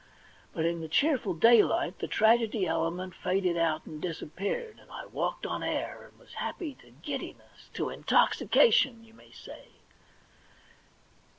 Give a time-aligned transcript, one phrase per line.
[0.51, 5.45] But in the cheerful daylight the tragedy element faded out and disappeared, and I walked
[5.45, 9.67] on air, and was happy to giddiness, to intoxication, you may say.